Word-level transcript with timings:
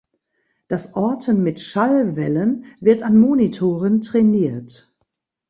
Das 0.67 0.95
Orten 0.95 1.43
mit 1.43 1.59
Schallwellen 1.59 2.65
wird 2.79 3.03
an 3.03 3.19
Monitoren 3.19 4.01
trainiert. 4.01 4.91